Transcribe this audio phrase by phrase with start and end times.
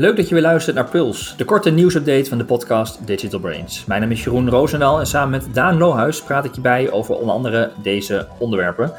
[0.00, 3.84] Leuk dat je weer luistert naar Puls, de korte nieuwsupdate van de podcast Digital Brains.
[3.84, 7.14] Mijn naam is Jeroen Roosendaal en samen met Daan Lohuis praat ik je bij over
[7.14, 8.92] onder andere deze onderwerpen.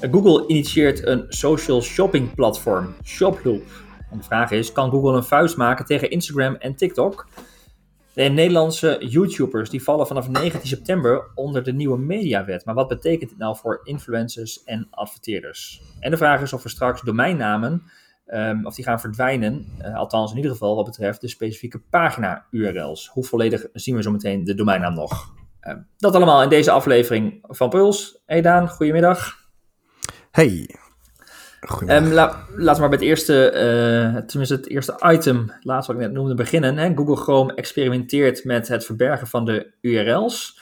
[0.00, 3.62] Google initieert een social shopping platform, ShopHulp.
[4.10, 7.26] En de vraag is, kan Google een vuist maken tegen Instagram en TikTok?
[8.12, 12.64] De Nederlandse YouTubers die vallen vanaf 19 september onder de nieuwe mediawet.
[12.64, 15.82] Maar wat betekent dit nou voor influencers en adverteerders?
[16.00, 17.82] En de vraag is of er straks domeinnamen
[18.26, 19.66] um, of die gaan verdwijnen.
[19.82, 23.08] Uh, althans, in ieder geval wat betreft de specifieke pagina-URL's.
[23.08, 25.34] Hoe volledig zien we zo meteen de domeinnaam nog?
[25.62, 28.22] Uh, dat allemaal in deze aflevering van Puls.
[28.26, 29.44] Hey Daan, goedemiddag.
[30.30, 30.76] Hey.
[31.86, 33.52] Um, la, laten we maar bij het eerste,
[34.14, 36.76] uh, tenminste het eerste item, laatst wat ik net noemde, beginnen.
[36.76, 36.94] Hè?
[36.94, 40.60] Google Chrome experimenteert met het verbergen van de URL's.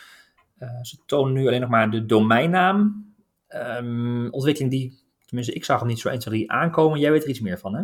[0.58, 3.06] Uh, ze tonen nu alleen nog maar de domeinnaam.
[3.48, 5.03] Um, ontwikkeling die
[5.34, 6.98] Tenminste, ik zag hem niet zo 1, 2, 3 aankomen.
[6.98, 7.82] Jij weet er iets meer van, hè?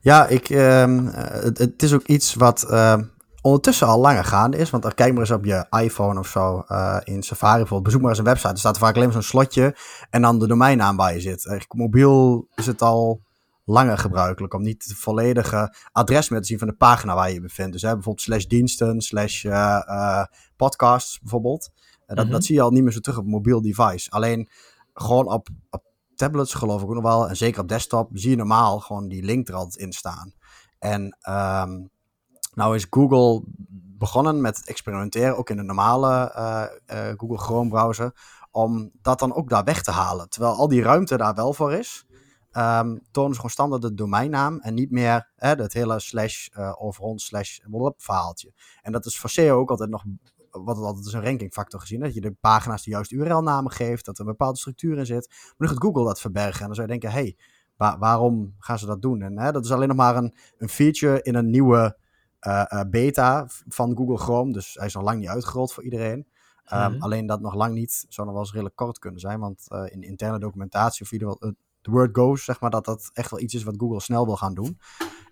[0.00, 2.98] Ja, ik, uh, het, het, is ook iets wat uh,
[3.42, 4.70] ondertussen al langer gaande is.
[4.70, 7.82] Want kijk maar eens op je iPhone of zo uh, in Safari bijvoorbeeld.
[7.82, 8.52] Bezoek maar eens een website.
[8.52, 9.76] Er staat vaak alleen zo'n slotje
[10.10, 11.46] en dan de domeinnaam waar je zit.
[11.46, 13.20] Eigenlijk mobiel is het al
[13.64, 17.34] langer gebruikelijk om niet het volledige adres meer te zien van de pagina waar je
[17.34, 17.72] je bevindt.
[17.72, 20.24] Dus hè, bijvoorbeeld slash diensten, slash uh,
[20.56, 21.70] podcasts bijvoorbeeld.
[22.06, 22.32] dat, mm -hmm.
[22.32, 24.10] dat zie je al niet meer zo terug op mobiel device.
[24.10, 24.48] Alleen
[24.94, 25.88] gewoon op, op
[26.20, 27.28] tablets geloof ik ook nog wel.
[27.28, 30.32] En zeker op desktop zie je normaal gewoon die link er altijd in staan.
[30.78, 31.90] En um,
[32.54, 33.42] nou is Google
[33.98, 36.64] begonnen met experimenteren, ook in de normale uh,
[36.96, 38.12] uh, Google Chrome browser,
[38.50, 40.28] om dat dan ook daar weg te halen.
[40.28, 42.06] Terwijl al die ruimte daar wel voor is,
[42.52, 46.72] um, tonen ze gewoon standaard de domeinnaam en niet meer hè, het hele slash uh,
[46.78, 47.58] of rond slash
[47.96, 48.52] verhaaltje.
[48.82, 50.04] En dat is voor SEO ook altijd nog
[50.50, 52.00] wat het altijd als een rankingfactor gezien.
[52.00, 55.28] Dat je de pagina's de juiste URL-namen geeft, dat er een bepaalde structuur in zit.
[55.28, 56.60] Maar nu gaat Google dat verbergen.
[56.60, 57.36] En dan zou je denken, hé, hey,
[57.76, 59.22] waar, waarom gaan ze dat doen?
[59.22, 61.96] En hè, dat is alleen nog maar een, een feature in een nieuwe
[62.46, 64.52] uh, uh, beta van Google Chrome.
[64.52, 66.26] Dus hij is nog lang niet uitgerold voor iedereen.
[66.72, 67.02] Um, mm.
[67.02, 69.40] Alleen dat nog lang niet, zou nog wel eens redelijk kort kunnen zijn.
[69.40, 72.84] Want uh, in interne documentatie, of in ieder geval de word goes, zeg maar, dat
[72.84, 74.78] dat echt wel iets is wat Google snel wil gaan doen.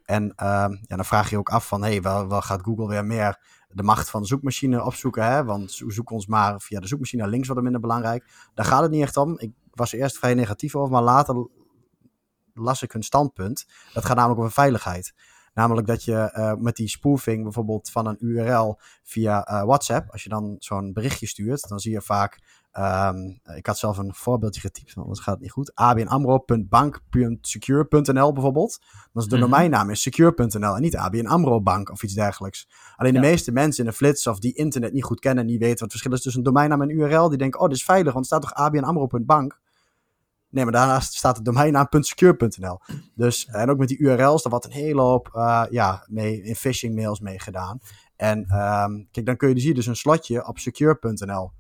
[0.09, 2.89] En um, ja, dan vraag je ook af van, hé, hey, wel, wel gaat Google
[2.89, 3.39] weer meer
[3.69, 5.25] de macht van de zoekmachine opzoeken.
[5.25, 5.45] Hè?
[5.45, 8.51] Want we zoeken ons maar via de zoekmachine naar links wat minder belangrijk.
[8.55, 9.39] Daar gaat het niet echt om.
[9.39, 11.49] Ik was er eerst vrij negatief over, maar later
[12.55, 13.67] las ik hun standpunt.
[13.93, 15.15] Dat gaat namelijk over veiligheid.
[15.59, 20.23] Namelijk dat je uh, met die spoofing bijvoorbeeld van een URL via uh, WhatsApp, als
[20.23, 22.39] je dan zo'n berichtje stuurt, dan zie je vaak
[22.79, 25.75] Um, ik had zelf een voorbeeldje getypt, anders gaat het niet goed.
[25.75, 28.79] abnamro.bank.secure.nl bijvoorbeeld.
[29.13, 29.51] Dan is de mm -hmm.
[29.51, 32.69] domeinnaam is secure.nl en niet ABN AMRO Bank of iets dergelijks.
[32.97, 33.21] Alleen ja.
[33.21, 35.79] de meeste mensen in de flits of die internet niet goed kennen en niet weten
[35.79, 37.85] wat het verschil is tussen een domeinnaam en een URL, die denken, oh, dit is
[37.85, 39.59] veilig, want staat toch ABN AMRO.bank?
[40.51, 42.79] Nee, maar daarnaast staat de domeinnaam.secure.nl.
[43.15, 46.55] Dus, en ook met die URL's, daar wordt een hele hoop uh, ja, mee, in
[46.55, 47.79] phishing mails mee gedaan.
[48.17, 51.53] En um, kijk, dan kun je dus hier dus een slotje op secure.nl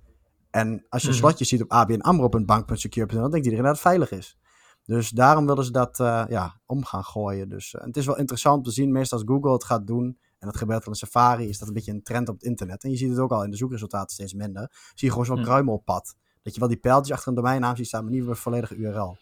[0.51, 4.39] en als je een slotje ziet op abnamro.bank.secure.nl, dan denkt iedereen dat het veilig is.
[4.85, 7.49] Dus daarom willen ze dat uh, ja, om gaan gooien.
[7.49, 10.47] Dus uh, het is wel interessant te zien, meestal als Google het gaat doen, en
[10.47, 12.85] dat gebeurt al in Safari, is dat een beetje een trend op het internet.
[12.85, 14.71] En je ziet het ook al in de zoekresultaten steeds minder.
[14.95, 16.17] Zie je gewoon zo'n kruimelpad.
[16.43, 18.75] Dat je wel die pijltjes achter een domeinnaam ziet staan, maar niet op een volledige
[18.75, 19.17] URL.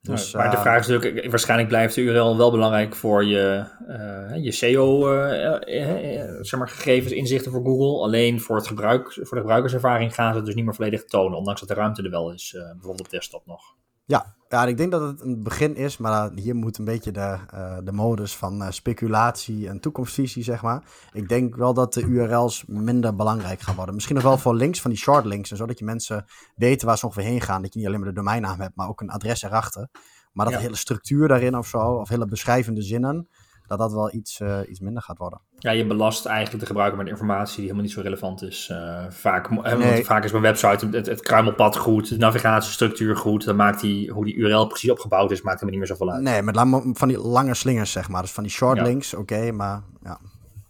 [0.00, 4.44] Dus, maar de vraag is natuurlijk, waarschijnlijk blijft de URL wel belangrijk voor je, uh,
[4.44, 8.02] je SEO uh, zeg maar, gegevens, inzichten voor Google.
[8.02, 11.38] Alleen voor, het gebruik, voor de gebruikerservaring gaan ze het dus niet meer volledig tonen,
[11.38, 13.74] ondanks dat de ruimte er wel is, bijvoorbeeld op desktop nog.
[14.12, 17.38] Ja, ja, ik denk dat het een begin is, maar hier moet een beetje de,
[17.54, 20.82] uh, de modus van uh, speculatie en toekomstvisie, zeg maar.
[21.12, 23.94] Ik denk wel dat de URL's minder belangrijk gaan worden.
[23.94, 26.24] Misschien nog wel voor links, van die short links en zo, dat je mensen
[26.54, 27.62] weten waar ze ongeveer heen gaan.
[27.62, 29.88] Dat je niet alleen maar de domeinnaam hebt, maar ook een adres erachter.
[30.32, 30.60] Maar dat ja.
[30.60, 33.28] de hele structuur daarin of zo, of hele beschrijvende zinnen,
[33.78, 35.40] dat dat wel iets, uh, iets minder gaat worden.
[35.58, 38.68] Ja, je belast eigenlijk de gebruiker met informatie die helemaal niet zo relevant is.
[38.72, 40.04] Uh, vaak, nee.
[40.04, 43.44] vaak is mijn website het, het kruimelpad goed, de navigatiestructuur goed.
[43.44, 46.22] Dan maakt die, hoe die URL precies opgebouwd is, maakt hem niet meer zoveel uit.
[46.22, 46.56] Nee, met
[46.92, 48.22] van die lange slingers, zeg maar.
[48.22, 48.82] Dus van die short ja.
[48.82, 50.18] links, oké, okay, maar ja.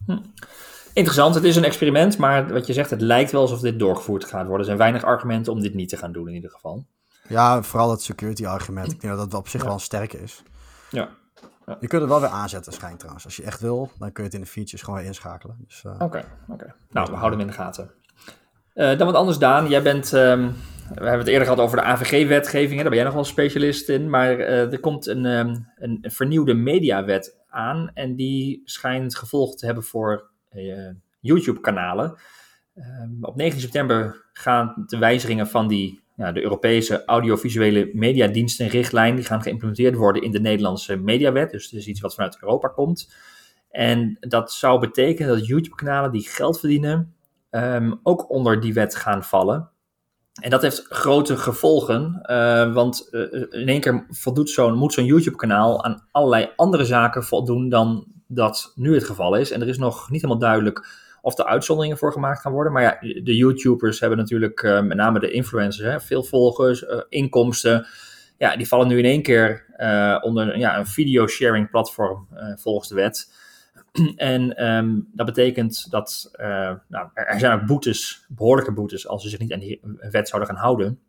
[0.05, 0.17] Hm.
[0.93, 4.25] Interessant, het is een experiment, maar wat je zegt, het lijkt wel alsof dit doorgevoerd
[4.25, 4.59] gaat worden.
[4.59, 6.85] Er zijn weinig argumenten om dit niet te gaan doen in ieder geval.
[7.27, 8.91] Ja, vooral het security argument.
[8.91, 9.67] Ik denk dat dat op zich ja.
[9.67, 10.43] wel sterk is.
[10.89, 11.09] Ja.
[11.65, 11.77] Ja.
[11.79, 13.25] Je kunt het wel weer aanzetten, schijnt trouwens.
[13.25, 15.55] Als je echt wil, dan kun je het in de features gewoon weer inschakelen.
[15.55, 16.03] Oké, dus, uh, oké.
[16.47, 16.73] Okay.
[16.89, 17.91] Nou, we houden hem in de gaten.
[18.75, 19.69] Uh, dan wat anders, Daan.
[19.69, 20.55] Jij bent, um,
[20.93, 22.79] we hebben het eerder gehad over de AVG-wetgeving.
[22.79, 24.09] Daar ben jij nog wel specialist in.
[24.09, 27.91] Maar uh, er komt een, um, een vernieuwde mediawet aan.
[27.93, 30.31] En die schijnt gevolg te hebben voor
[31.19, 32.17] YouTube-kanalen.
[32.75, 39.15] Um, op 19 september gaan de wijzigingen van die ja, de Europese audiovisuele mediadienstenrichtlijn.
[39.15, 41.51] Die gaan geïmplementeerd worden in de Nederlandse mediawet.
[41.51, 43.13] Dus het is iets wat vanuit Europa komt.
[43.69, 47.15] En dat zou betekenen dat YouTube-kanalen die geld verdienen
[47.49, 49.69] ehm, ook onder die wet gaan vallen.
[50.41, 55.05] En dat heeft grote gevolgen, uh, want uh, in één keer voldoet zo'n, moet zo'n
[55.05, 59.51] YouTube-kanaal aan allerlei andere zaken voldoen dan dat nu het geval is.
[59.51, 62.73] En er is nog niet helemaal duidelijk of er uitzonderingen voor gemaakt gaan worden.
[62.73, 67.87] Maar ja, de YouTubers hebben natuurlijk, uh, met name de influencers, hè, veel volgers, inkomsten.
[68.37, 69.65] Ja, die vallen nu in één keer
[70.21, 73.31] onder ja, een video-sharing platform volgens de wet.
[74.15, 76.31] En um, dat betekent dat
[76.87, 79.81] nou, er zijn ook boetes, behoorlijke boetes, als ze zich niet aan die
[80.11, 80.99] wet zouden gaan houden.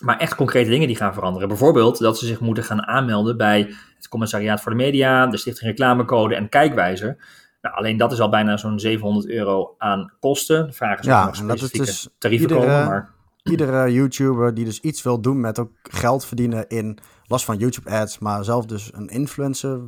[0.00, 1.48] Maar echt concrete dingen die gaan veranderen.
[1.48, 5.70] Bijvoorbeeld dat ze zich moeten gaan aanmelden bij het Commissariaat voor de Media, de Stichting
[5.70, 7.16] Reclamecode en Kijkwijzer.
[7.60, 10.66] Nou, alleen dat is al bijna zo'n 700 euro aan kosten.
[10.66, 12.86] De vraag is ja, of nog specifieke dus tarieven iedere, komen.
[12.86, 13.16] Maar...
[13.42, 17.90] Iedere YouTuber die dus iets wil doen met ook geld verdienen in last van YouTube
[17.90, 19.80] ads, maar zelf dus een influencer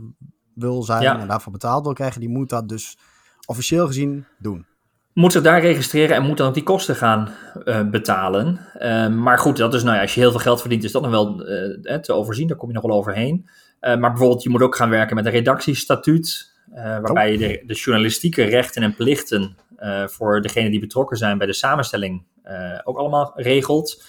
[0.55, 1.19] wil zijn Ja.
[1.19, 2.99] en daarvoor betaald wil krijgen, die moet dat dus
[3.47, 4.67] officieel gezien doen.
[5.13, 7.29] moet zich daar registreren en moet dan ook die kosten gaan
[7.65, 8.59] eh, betalen.
[8.75, 11.03] Eh, maar goed, dat is nou ja, als je heel veel geld verdient, is dat
[11.03, 12.47] nog wel eh, te overzien.
[12.47, 13.49] Daar kom je nog wel overheen.
[13.81, 16.50] Eh, maar bijvoorbeeld, je moet ook gaan werken met een redactiestatuut.
[16.71, 21.39] Eh, waarbij je de, de journalistieke rechten en plichten eh, voor degenen die betrokken zijn
[21.39, 24.05] bij de samenstelling eh, ook allemaal regelt.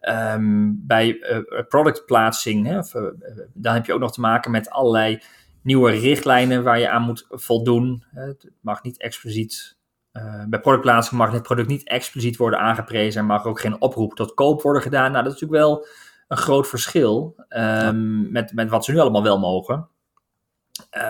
[0.00, 1.18] Ehm, bij
[1.68, 2.92] productplaatsing, hè, of,
[3.54, 5.22] dan heb je ook nog te maken met allerlei
[5.62, 8.04] nieuwe richtlijnen waar je aan moet voldoen.
[8.10, 9.76] Het mag niet expliciet
[10.12, 14.14] uh, bij productplaatsing mag het product niet expliciet worden aangeprezen en mag ook geen oproep
[14.14, 15.12] tot koop worden gedaan.
[15.12, 15.86] Nou, dat is natuurlijk wel
[16.28, 17.92] een groot verschil um, ja.
[18.30, 19.88] met, met wat ze nu allemaal wel mogen.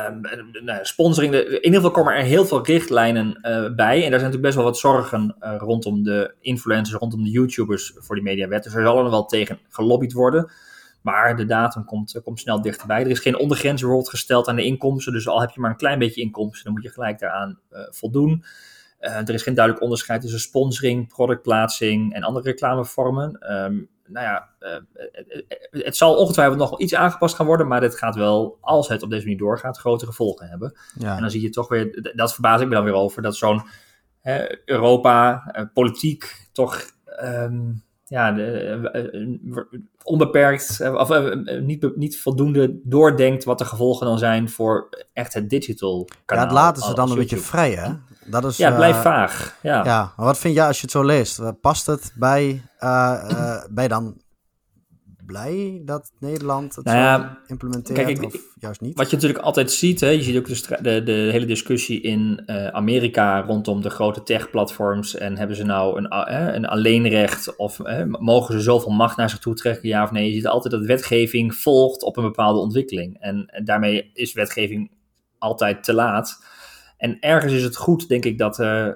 [0.09, 0.20] Um,
[0.64, 4.05] nou, sponsoring, de, in ieder geval komen er heel veel richtlijnen uh, bij.
[4.05, 7.93] En daar zijn natuurlijk best wel wat zorgen uh, rondom de influencers, rondom de YouTubers
[7.97, 8.62] voor die mediawet.
[8.62, 10.50] Dus er zal er wel tegen gelobbyd worden.
[11.03, 13.00] Maar de datum komt, komt snel dichterbij.
[13.00, 15.12] Er is geen ondergrens bijvoorbeeld gesteld aan de inkomsten.
[15.12, 17.59] Dus al heb je maar een klein beetje inkomsten, dan moet je gelijk daaraan
[17.91, 18.44] voldoen.
[18.99, 23.53] Er is geen duidelijk onderscheid tussen sponsoring, productplaatsing en andere reclamevormen.
[23.53, 24.76] Um, nou ja, uh,
[25.12, 28.88] het, het zal ongetwijfeld nog wel iets aangepast gaan worden, maar dit gaat wel, als
[28.88, 30.79] het op deze manier doorgaat, grote gevolgen hebben.
[30.99, 31.14] Ja.
[31.14, 33.62] En dan zie je toch weer, dat verbaas ik me dan weer over, dat zo'n
[34.64, 35.43] Europa,
[35.75, 36.85] politiek, toch
[37.23, 38.37] um, ja,
[40.03, 46.09] onbeperkt of niet, niet voldoende doordenkt wat de gevolgen dan zijn voor echt het digital
[46.25, 46.44] kanaal.
[46.44, 47.93] Ja, het laten ze dan een beetje vrij, hè?
[48.26, 49.59] Dat is, ja, het blijft uh, vaag.
[49.62, 49.85] Ja.
[49.85, 51.61] ja, maar wat vind jij als je het zo leest?
[51.61, 54.23] Past het bij, uh, uh, bij dan
[55.26, 58.96] blij dat Nederland het nou ja, implementeert kijk, ik, of juist niet?
[58.96, 62.43] Wat je natuurlijk altijd ziet, hè, je ziet ook de, de, de hele discussie in
[62.46, 67.79] uh, Amerika rondom de grote tech-platforms en hebben ze nou een, uh, een alleenrecht of
[67.79, 70.28] uh, mogen ze zoveel macht naar zich toe trekken, ja of nee?
[70.28, 74.90] Je ziet altijd dat wetgeving volgt op een bepaalde ontwikkeling en, en daarmee is wetgeving
[75.38, 76.44] altijd te laat.
[76.96, 78.88] En ergens is het goed, denk ik, dat, uh,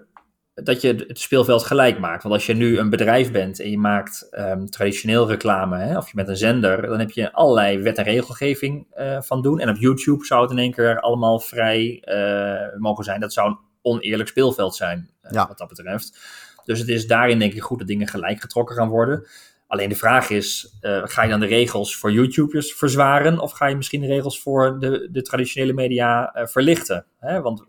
[0.62, 2.22] dat je het speelveld gelijk maakt.
[2.22, 6.08] Want als je nu een bedrijf bent en je maakt um, traditioneel reclame, hè, of
[6.08, 9.60] je bent een zender, dan heb je allerlei wet en regelgeving uh, van doen.
[9.60, 13.20] En op YouTube zou het in één keer allemaal vrij uh, mogen zijn.
[13.20, 15.46] Dat zou een oneerlijk speelveld zijn, ja.
[15.48, 16.18] wat dat betreft.
[16.64, 19.26] Dus het is daarin denk ik goed dat dingen gelijk getrokken gaan worden.
[19.66, 23.76] Alleen de vraag is, ga je dan de regels voor YouTubers verzwaren of ga je
[23.76, 27.06] misschien de regels voor de, de traditionele media verlichten?
[27.18, 27.40] Hè?
[27.40, 27.64] Want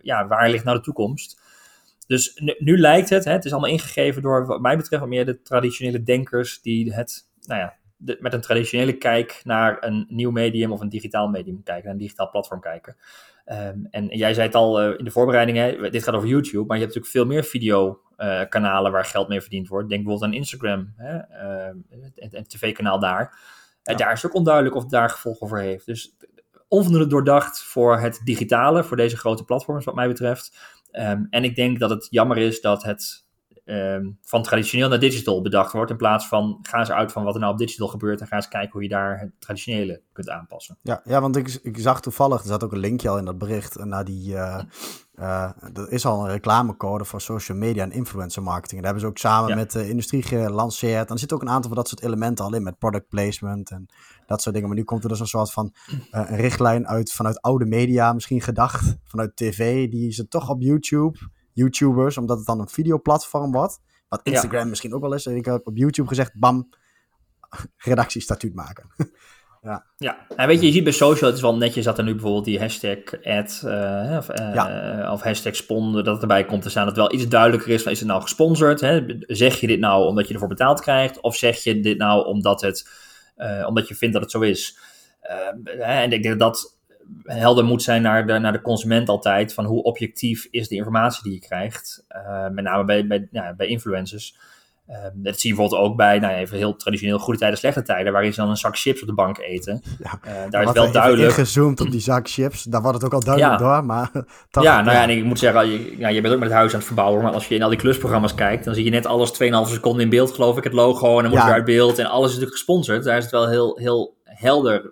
[0.00, 1.40] ja, waar ligt nou de toekomst?
[2.06, 5.10] Dus nu, nu, lijkt het, hè, het is allemaal ingegeven door wat mij betreft wat
[5.10, 10.06] meer de traditionele denkers die het, nou ja, de, met een traditionele kijk naar een
[10.08, 12.96] nieuw medium of een digitaal medium kijken, naar een digitaal platform kijken.
[13.46, 16.76] Um, en jij zei het al in de voorbereiding, hè, dit gaat over YouTube, maar
[16.76, 19.88] je hebt natuurlijk veel meer video uh, kanalen waar geld mee verdiend wordt.
[19.88, 21.74] Denk bijvoorbeeld aan Instagram, hè, uh,
[22.14, 23.38] het, het tv-kanaal daar.
[23.82, 23.94] Ja.
[23.94, 25.86] Daar is ook onduidelijk of het daar gevolgen voor heeft.
[25.86, 26.16] Dus
[26.68, 30.58] onvoldoende doordacht voor het digitale, voor deze grote platforms wat mij betreft.
[30.92, 33.24] Um, en ik denk dat het jammer is dat het
[33.64, 35.90] um, van traditioneel naar digital bedacht wordt.
[35.90, 38.36] In plaats van ga eens uit van wat er nou op digital gebeurt en ga
[38.36, 40.78] eens kijken hoe je daar het traditionele kunt aanpassen.
[40.82, 43.38] Ja, ja want ik, ik zag toevallig, er zat ook een linkje al in dat
[43.38, 44.32] bericht naar die.
[44.32, 44.62] Uh,
[45.14, 48.72] uh, er is al een reclamecode voor social media en influencer marketing.
[48.72, 49.54] En daar hebben ze ook samen ja.
[49.54, 51.06] met de industrie gelanceerd.
[51.06, 53.70] En er zitten ook een aantal van dat soort elementen al in, met product placement
[53.70, 53.86] en
[54.26, 54.70] dat soort dingen.
[54.70, 58.12] Maar nu komt er dus een soort van uh, een richtlijn uit vanuit oude media,
[58.12, 61.18] misschien gedacht, vanuit tv, die ze toch op YouTube,
[61.52, 63.80] YouTubers, omdat het dan een videoplatform wordt.
[64.08, 64.68] Wat Instagram ja.
[64.68, 65.26] misschien ook wel is.
[65.26, 66.68] Ik heb op YouTube gezegd, bam,
[67.76, 68.86] redactiestatuut maken.
[69.64, 69.84] Ja.
[69.96, 72.12] ja, en weet je, je ziet bij social, het is wel netjes dat er nu
[72.12, 75.12] bijvoorbeeld die hashtag ad uh, of, uh, ja.
[75.12, 76.86] of hashtag spon, dat het erbij komt te staan.
[76.86, 78.80] Dat het wel iets duidelijker is van, is het nou gesponsord?
[78.80, 79.04] Hè?
[79.18, 81.20] Zeg je dit nou omdat je ervoor betaald krijgt?
[81.20, 82.90] Of zeg je dit nou omdat, het,
[83.36, 84.78] uh, omdat je vindt dat het zo is?
[85.78, 86.78] en ik denk dat dat
[87.24, 89.54] helder moet zijn naar de, naar de consument altijd.
[89.54, 92.04] Van hoe objectief is de informatie die je krijgt.
[92.52, 94.36] Met name bij, bij, ja, bij influencers.
[94.88, 98.12] Uh, dat zie je bijvoorbeeld ook bij, nou even heel traditioneel, goede tijden, slechte tijden,
[98.12, 99.82] waarin ze dan een zak chips op de bank eten.
[99.98, 101.32] Ja, uh, daar is wel duidelijk.
[101.32, 103.66] gezoomd op die zak chips, daar wordt het ook al duidelijk ja.
[103.66, 104.10] door, maar...
[104.50, 106.78] Ja, nou ja, en ik moet zeggen, je, je bent ook met het huis aan
[106.78, 109.42] het verbouwen, maar als je in al die klusprogramma's kijkt, dan zie je net alles
[109.42, 111.52] 2,5 seconden in beeld, geloof ik, het logo, en dan wordt ja.
[111.52, 113.04] uit beeld, en alles is natuurlijk gesponsord.
[113.04, 114.90] Daar is het wel heel, heel helder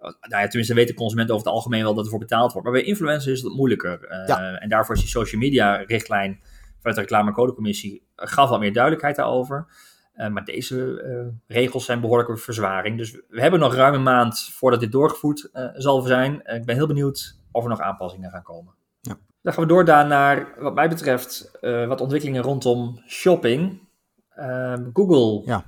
[0.00, 2.68] nou ja, tenminste weet de consument over het algemeen wel dat er voor betaald wordt.
[2.68, 4.26] Maar bij influencers is het moeilijker.
[4.28, 6.40] Uh, En daarvoor is die social media richtlijn
[6.78, 9.66] vanuit de reclamecodecommissie gaf wat meer duidelijkheid daarover.
[10.16, 12.98] Uh, maar deze uh, regels zijn behoorlijke verzwaring.
[12.98, 16.34] Dus we hebben nog ruim een maand voordat dit doorgevoerd zal zijn.
[16.44, 18.74] ik ben heel benieuwd of er nog aanpassingen gaan komen.
[19.00, 19.16] Ja.
[19.42, 23.88] Dan gaan we door naar, wat mij betreft, wat ontwikkelingen rondom shopping.
[24.28, 25.64] Ehm, Google ja.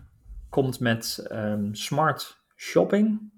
[0.49, 3.31] komt met um, smart shopping.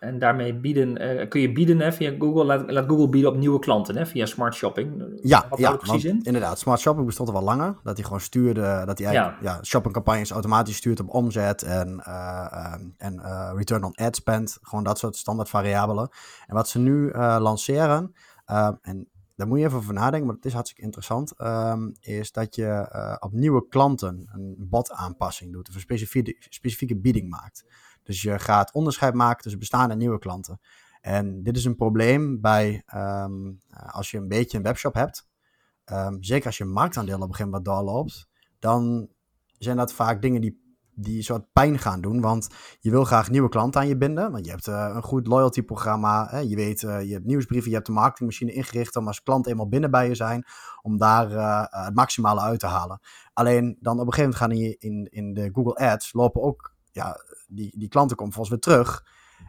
[0.00, 2.44] En daarmee bieden, uh, kun je bieden hè, via Google.
[2.44, 5.18] Laat, laat, Google bieden op nieuwe klanten hè, via smart shopping.
[5.22, 6.20] Ja, Wat ja precies in?
[6.22, 6.58] inderdaad.
[6.58, 7.76] Smart shopping bestond er wel langer.
[7.82, 9.54] Dat hij gewoon stuurde, dat hij eigenlijk ja.
[9.54, 14.58] ja shoppingcampagnes automatisch stuurt op omzet en, uh, en uh, return on ad spend.
[14.62, 16.08] Gewoon dat soort standaard variabelen.
[16.46, 18.14] En wat ze nu lanceren,
[18.82, 22.54] en daar moet je even over nadenken, maar het is hartstikke interessant, um, is dat
[22.54, 25.68] je op nieuwe klanten een bot aanpassing doet.
[25.68, 27.64] Of een specifieke, specifieke bieding maakt.
[28.10, 30.60] Dus je gaat onderscheid maken tussen bestaande en nieuwe klanten.
[31.00, 35.28] En dit is een probleem bij um, als je een beetje een webshop hebt.
[35.84, 38.28] Um, zeker als je marktaandeel op een gegeven moment doorloopt.
[38.58, 39.08] Dan
[39.58, 42.20] zijn dat vaak dingen die, die een soort pijn gaan doen.
[42.20, 42.48] Want
[42.80, 44.32] je wil graag nieuwe klanten aan je binden.
[44.32, 46.26] Want je hebt uh, een goed loyalty programma.
[46.30, 46.38] Hè?
[46.38, 47.68] Je weet, uh, je hebt nieuwsbrieven.
[47.68, 50.44] Je hebt de marketingmachine ingericht om als klant eenmaal binnen bij je zijn.
[50.82, 51.30] Om daar
[51.84, 53.00] het maximale uit te halen.
[53.32, 56.78] Alleen dan op een gegeven moment gaan in, in, in de Google Ads lopen ook
[57.00, 57.16] ja,
[57.48, 59.04] die, die klanten komen volgens weer terug.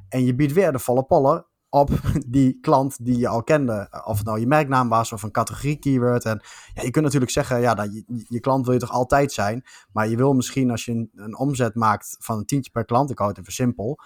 [0.10, 1.90] En je biedt weer de volle pollen op
[2.28, 4.04] die klant die je al kende.
[4.06, 6.26] Of het nou je merknaam was of een categorie keyword.
[6.26, 6.42] En
[6.74, 9.64] ja, je kunt natuurlijk zeggen, ja, dat je, je klant wil je toch altijd zijn.
[9.92, 13.10] Maar je wil misschien als je een, een omzet maakt van een tientje per klant.
[13.10, 14.00] Ik hou het even simpel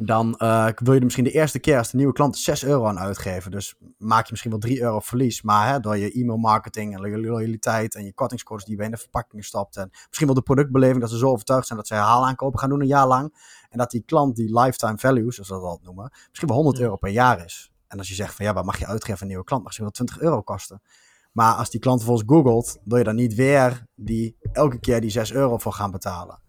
[0.00, 2.86] dan uh, wil je er misschien de eerste keer als de nieuwe klant 6 euro
[2.86, 3.50] aan uitgeven.
[3.50, 5.42] Dus maak je misschien wel 3 euro verlies.
[5.42, 8.96] Maar hè, door je e-mail marketing en loyaliteit en je kortingscodes die je in de
[8.96, 9.76] verpakkingen stopt.
[9.76, 12.80] En misschien wel de productbeleving dat ze zo overtuigd zijn dat ze herhaalaankopen gaan doen
[12.80, 13.34] een jaar lang.
[13.70, 16.80] En dat die klant die lifetime value, zoals we dat altijd noemen, misschien wel 100
[16.80, 17.72] euro per jaar is.
[17.88, 19.64] En als je zegt van ja, wat mag je uitgeven aan een nieuwe klant?
[19.64, 20.82] Misschien wel 20 euro kosten.
[21.32, 25.10] Maar als die klant volgens googelt, wil je dan niet weer die, elke keer die
[25.10, 26.40] 6 euro voor gaan betalen.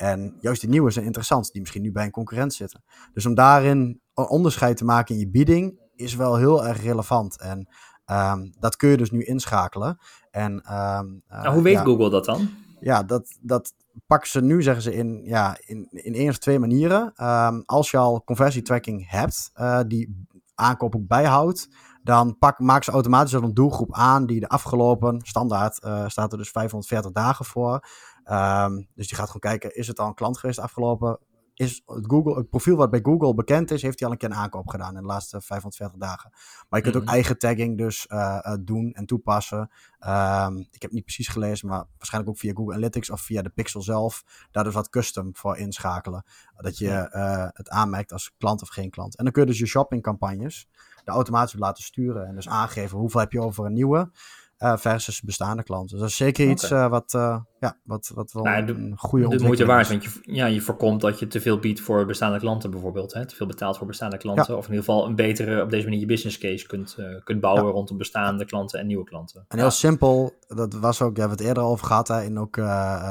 [0.00, 2.82] En juist die nieuwe zijn interessant, die misschien nu bij een concurrent zitten.
[3.12, 7.40] Dus om daarin een onderscheid te maken in je bieding is wel heel erg relevant.
[7.40, 7.68] En
[8.06, 9.98] um, dat kun je dus nu inschakelen.
[10.30, 12.48] En, um, uh, nou, hoe weet Google dat dan?
[12.80, 13.74] Ja, dat, dat
[14.06, 17.12] pakken ze nu, zeggen ze, in, ja, in, in één of twee manieren.
[17.16, 21.68] Um, als je al conversietracking hebt, uh, die aankoop ook bijhoudt,
[22.02, 26.32] dan pak, maken ze automatisch al een doelgroep aan die de afgelopen, standaard uh, staat
[26.32, 27.86] er dus 540 dagen voor,
[28.30, 31.18] Um, dus die gaat gewoon kijken, is het al een klant geweest afgelopen?
[31.54, 34.30] Is het, Google, het profiel wat bij Google bekend is, heeft hij al een keer
[34.30, 36.30] een aankoop gedaan in de laatste 540 dagen.
[36.68, 37.12] Maar je kunt ook mhm.
[37.12, 39.70] eigen tagging dus uh, doen en toepassen.
[40.06, 43.48] Um, ik heb niet precies gelezen, maar waarschijnlijk ook via Google Analytics of via de
[43.48, 44.24] Pixel zelf.
[44.50, 46.24] Daar dus wat custom voor inschakelen.
[46.56, 49.16] Dat je uh, het aanmerkt als klant of geen klant.
[49.16, 50.68] En dan kun je dus je shoppingcampagnes
[51.04, 52.26] de automatisch laten sturen.
[52.26, 54.10] En dus aangeven hoeveel heb je over een nieuwe.
[54.58, 55.90] Uh, versus bestaande klanten.
[55.90, 57.12] Dus dat is zeker iets wat,
[57.60, 60.60] ja, wat, wat wel nou, de, een goede ontwikkeling moeite waard, want je, ja, je
[60.60, 63.12] voorkomt dat je te veel biedt voor bestaande klanten bijvoorbeeld.
[63.12, 63.26] Hè?
[63.26, 64.52] Te veel betaalt voor bestaande klanten.
[64.52, 64.58] Ja.
[64.58, 67.64] Of in ieder geval een betere, op deze manier je business case kunt, kunt bouwen
[67.64, 67.70] ja.
[67.70, 69.44] rondom bestaande klanten en nieuwe klanten.
[69.48, 72.08] En heel simpel, dat was ook, daar hebben we het eerder over gehad.
[72.08, 72.56] Hè, en ook,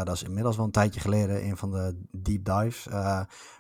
[0.04, 2.88] dat is inmiddels wel een tijdje geleden, een van de deep dives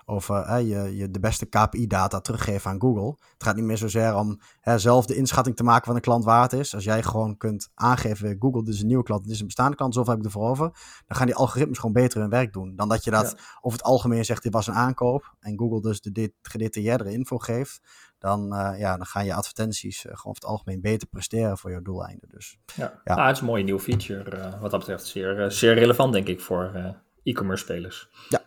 [0.09, 3.15] over hè, je, je de beste KPI-data teruggeven aan Google.
[3.33, 6.23] Het gaat niet meer zozeer om hè, zelf de inschatting te maken van een klant
[6.23, 6.75] waard is.
[6.75, 9.75] Als jij gewoon kunt aangeven, Google, dit is een nieuwe klant, dit is een bestaande
[9.75, 10.71] klant, zoveel heb ik ervoor over.
[11.07, 12.75] Dan gaan die algoritmes gewoon beter hun werk doen.
[12.75, 15.35] Dan dat je dat over het algemeen zegt, dit was een aankoop.
[15.39, 17.79] En Google dus de gedetailleerdere info geeft.
[18.17, 21.71] Dan, uh, ja, dan gaan je advertenties uh, gewoon over het algemeen beter presteren voor
[21.71, 22.29] je doeleinden.
[22.29, 23.13] Dus, ja, ja.
[23.13, 24.37] Ah, het is een mooie nieuwe feature.
[24.37, 28.09] Uh, wat dat betreft zeer, zeer relevant, denk ik, voor e-commerce spelers.
[28.29, 28.41] Ja.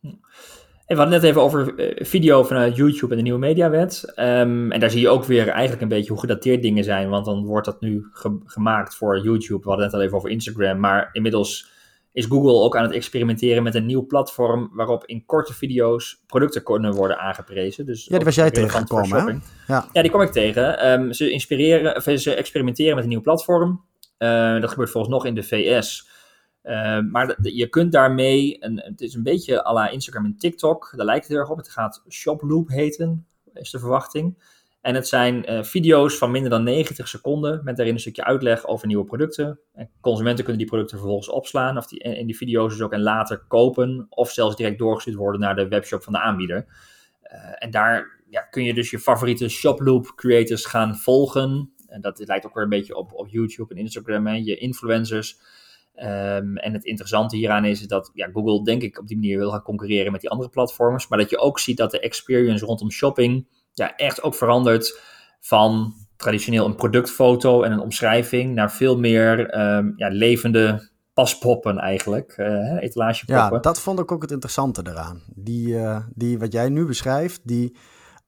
[0.00, 0.14] Hm.
[0.88, 4.12] En we hadden net even over eh, video vanuit YouTube en de nieuwe mediawet.
[4.16, 7.08] Um, en daar zie je ook weer eigenlijk een beetje hoe gedateerd dingen zijn.
[7.08, 8.06] Want dan wordt dat nu
[8.44, 9.62] gemaakt voor YouTube.
[9.62, 10.80] We hadden het al even over Instagram.
[10.80, 11.70] Maar inmiddels
[12.12, 14.70] is Google ook aan het experimenteren met een nieuw platform.
[14.72, 17.86] waarop in korte video's producten kunnen worden aangeprezen.
[17.86, 19.42] Dus ja, die was jij tegengekomen.
[19.66, 19.88] Ja.
[19.92, 20.90] ja, die kom ik tegen.
[20.90, 23.84] Um, ze, inspireren, of ze experimenteren met een nieuw platform.
[24.18, 26.08] Uh, dat gebeurt volgens nog in de VS.
[26.62, 30.92] Uh, maar je kunt daarmee, een, het is een beetje à la Instagram en TikTok,
[30.96, 31.56] daar lijkt het heel erg op.
[31.56, 33.26] Het gaat Shoploop heten.
[33.52, 34.56] is de verwachting.
[34.80, 38.86] En het zijn video's van minder dan 90 seconden met daarin een stukje uitleg over
[38.86, 39.60] nieuwe producten.
[39.74, 43.02] En consumenten kunnen die producten vervolgens opslaan of die in die video's dus ook en
[43.02, 46.66] later kopen of zelfs direct doorgestuurd worden naar de webshop van de aanbieder.
[47.58, 51.72] en daar ja, kun je dus je favoriete shoploop creators gaan volgen.
[51.86, 55.40] En dat lijkt ook weer een beetje op, op YouTube en Instagram, hè, je influencers.
[55.98, 59.50] Ehm, en het interessante hieraan is dat ja, Google, denk ik, op die manier wil
[59.50, 61.08] gaan concurreren met die andere platforms.
[61.08, 65.00] Maar dat je ook ziet dat de experience rondom shopping ja, echt ook verandert
[65.40, 72.34] van traditioneel een productfoto en een omschrijving naar veel meer um, ja, levende paspoppen eigenlijk,
[72.36, 73.54] uh, etalagepoppen.
[73.54, 75.22] Ja, dat vond ik ook het interessante eraan.
[75.34, 77.76] Die, uh, die wat jij nu beschrijft, die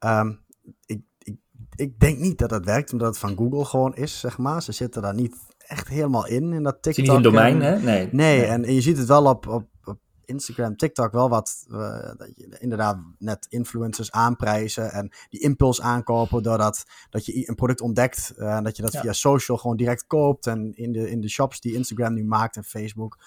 [0.06, 0.40] Um,
[0.86, 1.36] ik, ik,
[1.74, 4.62] ik denk niet dat dat werkt, omdat het van Google gewoon is, zeg maar.
[4.62, 5.36] Ze zitten daar niet
[5.70, 7.22] echt helemaal in, in dat TikTok.
[7.22, 7.78] Domein, hè?
[7.78, 8.08] Nee.
[8.12, 8.44] nee.
[8.44, 11.78] En, je ziet het wel op, op, op Instagram, TikTok wel wat, uh,
[12.16, 17.80] dat je inderdaad net influencers aanprijzen en die impuls aankopen doordat dat je een product
[17.80, 21.20] ontdekt uh, en dat je dat via social gewoon direct koopt en in de, in
[21.20, 23.18] de shops die Instagram nu maakt en Facebook.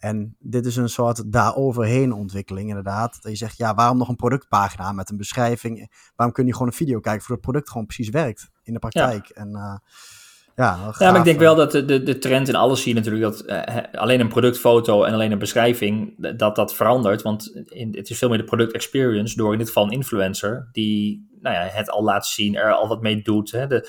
[0.00, 3.22] En dit is een soort daaroverheen ontwikkeling, inderdaad.
[3.22, 5.90] Dat je zegt, ja, waarom nog een productpagina met een beschrijving?
[6.16, 8.78] Waarom kun je gewoon een video kijken voor het product gewoon precies werkt in de
[8.78, 9.26] praktijk?
[9.26, 9.34] Ja.
[9.34, 9.76] En uh,
[10.60, 13.00] ja, ja, maar ik denk wel dat de, de, de trend in alles zie je
[13.00, 17.22] natuurlijk dat uh, alleen een productfoto en alleen een beschrijving, dat dat verandert.
[17.22, 20.68] Want in, het is veel meer de product experience door in dit geval een influencer
[20.72, 23.50] die nou ja, het al laat zien, er al wat mee doet.
[23.50, 23.66] Hè.
[23.66, 23.88] De,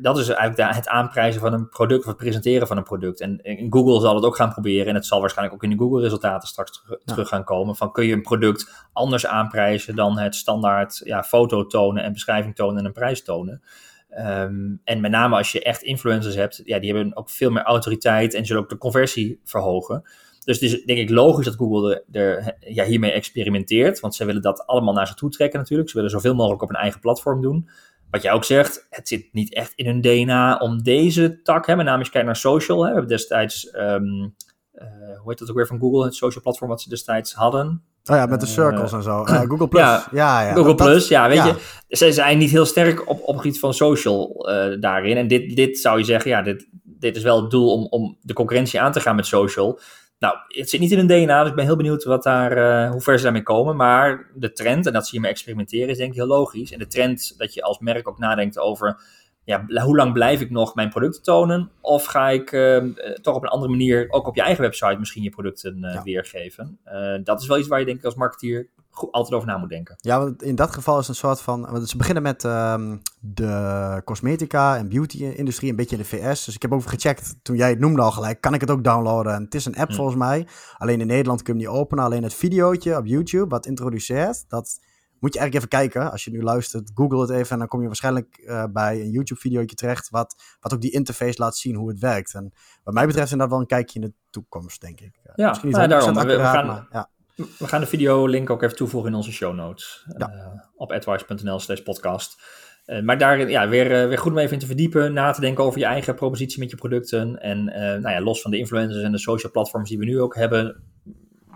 [0.00, 3.20] dat is eigenlijk het aanprijzen van een product of het presenteren van een product.
[3.20, 3.40] En,
[3.70, 6.84] Google zal het ook gaan proberen en het zal waarschijnlijk ook in de Google-resultaten straks
[7.04, 7.76] terug, gaan komen.
[7.76, 12.54] Van kun je een product anders aanprijzen dan het standaard ja, foto tonen en beschrijving
[12.54, 13.62] tonen en een prijs tonen.
[14.08, 17.62] Ehm, en met name als je echt influencers hebt, ja, die hebben ook veel meer
[17.62, 20.02] autoriteit en zullen ook de conversie verhogen.
[20.44, 24.42] Dus het is denk ik logisch dat Google er, ja, hiermee experimenteert, want ze willen
[24.42, 25.88] dat allemaal naar zich toe trekken natuurlijk.
[25.88, 27.68] Ze willen zoveel mogelijk op een eigen platform doen
[28.10, 31.76] wat jij ook zegt, het zit niet echt in hun DNA om deze tak, hè,
[31.76, 34.34] met name als je kijkt naar social, hè, we hebben destijds, um,
[34.74, 37.82] uh, hoe heet dat ook weer van Google, het social platform wat ze destijds hadden.
[38.10, 39.24] Oh ja, met de circles uh, en zo.
[39.24, 39.82] Uh, Google Plus.
[39.82, 40.54] Ja, ja, ja.
[40.54, 41.46] Google Plus, ja, weet ja.
[41.46, 41.96] je.
[41.96, 44.48] Ze zijn niet heel sterk op, op het gebied van social
[44.80, 45.16] daarin.
[45.16, 48.18] En dit, dit zou je zeggen, ja, dit, dit is wel het doel om, om
[48.20, 49.80] de concurrentie aan te gaan met social.
[50.18, 52.90] Nou, het zit niet in hun DNA, dus ik ben heel benieuwd wat daar, uh,
[52.90, 53.76] hoe ver ze daarmee komen.
[53.76, 56.72] Maar de trend, en dat ze hiermee experimenteren, is denk ik heel logisch.
[56.72, 59.00] En de trend dat je als merk ook nadenkt over,
[59.48, 61.70] ja, hoe lang blijf ik nog mijn producten tonen?
[61.80, 62.84] Of ga ik uh,
[63.20, 66.02] toch op een andere manier, ook op je eigen website, misschien je producten uh, ja.
[66.02, 66.78] weergeven?
[67.24, 68.68] dat is wel iets waar je denk ik als marketeer
[69.10, 69.96] altijd over na moet denken.
[70.00, 71.70] Ja, want in dat geval is een soort van.
[71.70, 76.44] Want ze beginnen met um, de cosmetica en beauty-industrie, een beetje in de VS.
[76.44, 78.40] Dus ik heb ook gecheckt toen jij het noemde al gelijk.
[78.40, 79.34] Kan ik het ook downloaden?
[79.34, 79.94] En het is een app hm.
[79.94, 80.46] volgens mij.
[80.76, 82.04] Alleen in Nederland kun je hem niet openen.
[82.04, 84.80] Alleen het videootje op YouTube, wat introduceert, dat
[85.20, 86.10] moet je eigenlijk even kijken.
[86.10, 89.10] Als je nu luistert, google het even en dan kom je waarschijnlijk uh, bij een
[89.10, 90.10] YouTube-videootje terecht.
[90.10, 92.34] Wat, wat ook die interface laat zien hoe het werkt.
[92.34, 92.52] En
[92.84, 95.20] wat mij betreft is dat wel een kijkje in de toekomst, denk ik.
[95.34, 96.16] Ja, misschien niet nou, daarom.
[96.16, 97.10] Accuraat, we gaan, maar, ja.
[97.58, 100.06] We gaan de video-link ook even toevoegen in onze show notes.
[100.16, 100.32] Ja.
[100.34, 102.42] Uh, op advice.nl slash podcast.
[102.86, 105.64] Uh, maar daar ja, weer, weer goed om even in te verdiepen, na te denken
[105.64, 107.40] over je eigen propositie met je producten.
[107.40, 110.34] En nou ja, los van de influencers en de social platforms die we nu ook
[110.34, 110.82] hebben,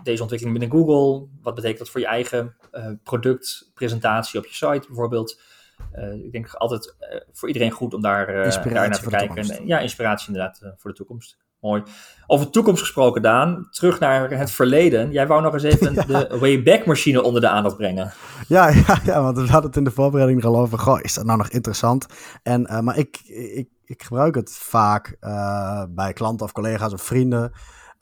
[0.03, 2.55] deze ontwikkeling binnen Google, wat betekent dat voor je eigen
[3.03, 5.41] productpresentatie op je site bijvoorbeeld?
[6.23, 6.95] ik denk altijd
[7.31, 9.49] voor iedereen goed om daar, daar naar te kijken.
[9.49, 11.37] En, ja, inspiratie inderdaad voor de toekomst.
[11.63, 11.83] Mooi.
[12.27, 13.67] Over toekomst gesproken, Daan.
[13.71, 15.11] Terug naar het verleden.
[15.11, 18.13] Jij wou nog eens even de Wayback Machine onder de aandacht brengen.
[18.47, 20.79] Ja, ja, ja, want we hadden het in de voorbereiding al over.
[20.79, 22.05] Goh, is dat nou nog interessant?
[22.43, 25.17] En, maar ik, ik, ik gebruik het vaak
[25.89, 27.51] bij klanten of collega's of vrienden.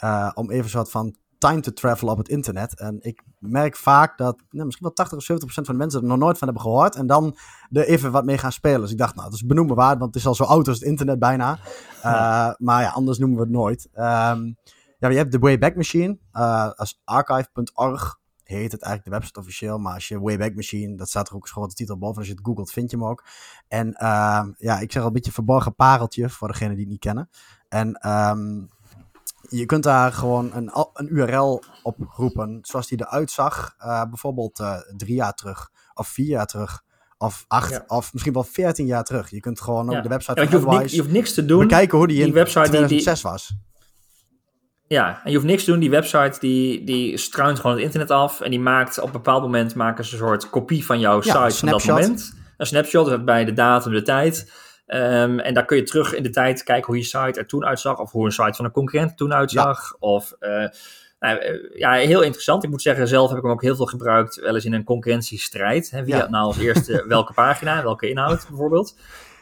[0.04, 2.80] Uh, om even soort van time to travel op het internet.
[2.80, 6.02] En ik merk vaak dat nou, misschien wel 80 of 70 procent van de mensen
[6.02, 6.96] er nog nooit van hebben gehoord.
[6.96, 7.38] En dan
[7.72, 8.82] er even wat mee gaan spelen.
[8.82, 10.80] Dus ik dacht, nou, dat is benoemen waard, want het is al zo oud als
[10.80, 11.60] het internet bijna.
[12.06, 13.90] Uh, maar ja, anders noemen we het nooit.
[13.94, 14.58] Um,
[15.00, 16.18] ja, je hebt de Wayback Machine.
[16.34, 19.78] Uh, als archive.org heet het eigenlijk de website officieel.
[19.78, 22.18] Maar als je Wayback Machine, dat staat er ook gewoon de titel boven.
[22.18, 23.26] Als je het googelt, vind je hem ook.
[23.68, 27.02] En uh, ja, ik zeg al een beetje verborgen pareltje voor degenen die het niet
[27.02, 27.30] kennen.
[27.70, 28.70] En um,
[29.50, 33.76] je kunt daar gewoon een, een URL op roepen, zoals die eruit zag.
[33.80, 36.84] Uh, bijvoorbeeld uh, drie jaar terug, of vier jaar terug,
[37.18, 37.84] of acht, ja.
[37.88, 39.30] of misschien wel veertien jaar terug.
[39.30, 40.02] Je kunt gewoon ook ja.
[40.02, 41.60] de website ja, van je, hoeft niks, je hoeft niks te doen.
[41.60, 43.54] Bekijken hoe die, die in website 2006 die, was.
[44.88, 45.80] Ja, en je hoeft niks te doen.
[45.80, 48.42] Die website die, die struint gewoon het internet af.
[48.42, 51.56] En die maakt op een bepaald moment maken ze een soort kopie van jouw site
[51.56, 52.34] van dat moment.
[52.58, 54.52] Een snapshot bij de datum, de tijd.
[54.92, 57.66] Ehm, en daar kun je terug in de tijd kijken hoe je site er toen
[57.66, 58.00] uitzag.
[58.00, 59.96] Of hoe een site van een concurrent toen uitzag.
[60.00, 60.50] Of uh,
[61.20, 62.64] nou, eh, ja, heel interessant.
[62.64, 64.36] Ik moet zeggen, zelf heb ik hem ook heel veel gebruikt.
[64.36, 65.92] Wel eens in een concurrentiestrijd.
[65.92, 68.96] Hè, wie had nou als eerste welke pagina, welke inhoud bijvoorbeeld.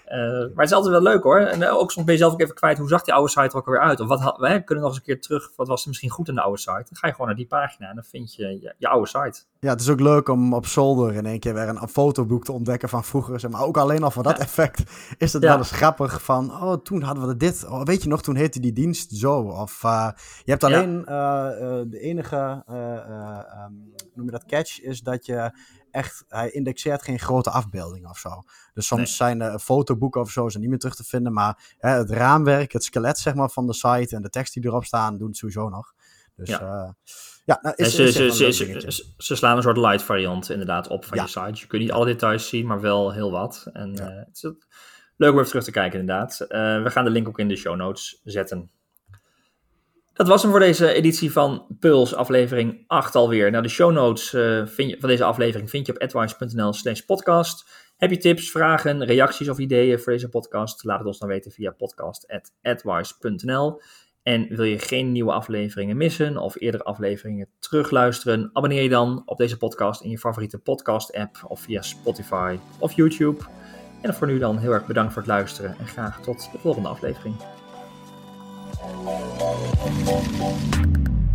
[0.09, 1.39] Uh, maar het is altijd wel leuk hoor.
[1.39, 3.41] En uh, ook soms ben je zelf ook even kwijt, hoe zag die oude site
[3.41, 3.99] er ook alweer uit?
[3.99, 6.35] Of wat, we kunnen nog eens een keer terug, wat was er misschien goed in
[6.35, 6.71] de oude site?
[6.71, 9.41] Dan ga je gewoon naar die pagina en dan vind je je, je oude site.
[9.59, 12.43] Ja, het is ook leuk om op zolder in één keer weer een, een fotoboek
[12.43, 13.49] te ontdekken van vroeger.
[13.49, 14.83] Maar ook alleen al voor dat effect
[15.17, 17.65] is het wel eens grappig van, oh toen hadden we dit.
[17.67, 19.39] Oh, weet je nog, toen heette die dienst zo.
[19.41, 20.09] Of uh,
[20.43, 21.01] je hebt alleen,
[21.89, 25.51] de enige, um, noem je dat, catch is dat je
[25.91, 28.43] echt, hij indexeert geen grote afbeeldingen of zo.
[28.73, 31.89] Dus soms zijn uh, fotoboeken of zo zijn niet meer terug te vinden, maar hè,
[31.89, 35.17] het raamwerk, het skelet zeg maar van de site en de tekst die erop staan,
[35.17, 35.93] doen het sowieso nog.
[36.35, 36.89] Dus ja, uh,
[37.45, 41.05] ja nou, is, ze, is ze, ze, ze, slaan een soort light variant inderdaad op
[41.05, 41.51] van je site.
[41.53, 43.69] Je kunt niet alle details zien, maar wel heel wat.
[43.73, 44.09] En ja.
[44.09, 44.41] uh, het is
[45.15, 46.37] leuk om even terug te kijken inderdaad.
[46.83, 48.71] we gaan de link ook in de show notes zetten.
[50.19, 53.51] Dat was hem voor deze editie van Puls, aflevering 8 alweer.
[53.51, 56.99] Nou, de show notes uh, vind je, van deze aflevering vind je op advice.nl slash
[56.99, 57.69] podcast.
[57.97, 60.83] Heb je tips, vragen, reacties of ideeën voor deze podcast?
[60.83, 63.81] Laat het ons dan weten via podcast.advice.nl.
[64.23, 68.49] En wil je geen nieuwe afleveringen missen of eerdere afleveringen terugluisteren?
[68.53, 73.43] Abonneer je dan op deze podcast in je favoriete podcast-app of via Spotify of YouTube.
[74.01, 76.89] En voor nu dan heel erg bedankt voor het luisteren en graag tot de volgende
[76.89, 77.58] aflevering.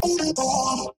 [0.02, 0.93] Audible.